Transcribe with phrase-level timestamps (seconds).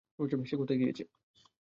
[0.43, 1.03] সে কোথায় গিয়েছে?